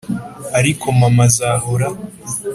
ariko 0.59 0.85
mama 0.99 1.23
azahora. 1.29 1.87